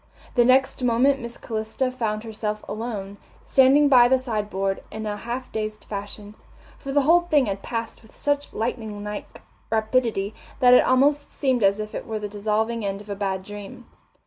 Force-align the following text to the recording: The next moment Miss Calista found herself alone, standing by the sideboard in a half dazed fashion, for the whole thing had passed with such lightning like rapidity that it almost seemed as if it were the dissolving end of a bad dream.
The 0.33 0.43
next 0.43 0.83
moment 0.83 1.19
Miss 1.21 1.37
Calista 1.37 1.91
found 1.91 2.23
herself 2.23 2.63
alone, 2.67 3.17
standing 3.45 3.87
by 3.87 4.07
the 4.07 4.17
sideboard 4.17 4.81
in 4.91 5.05
a 5.05 5.15
half 5.15 5.51
dazed 5.51 5.83
fashion, 5.83 6.33
for 6.79 6.91
the 6.91 7.03
whole 7.03 7.21
thing 7.21 7.45
had 7.45 7.61
passed 7.61 8.01
with 8.01 8.15
such 8.15 8.51
lightning 8.51 9.03
like 9.03 9.41
rapidity 9.69 10.33
that 10.59 10.73
it 10.73 10.83
almost 10.83 11.29
seemed 11.29 11.61
as 11.61 11.77
if 11.77 11.93
it 11.93 12.07
were 12.07 12.17
the 12.17 12.27
dissolving 12.27 12.83
end 12.83 12.99
of 12.99 13.11
a 13.11 13.15
bad 13.15 13.43
dream. 13.43 13.85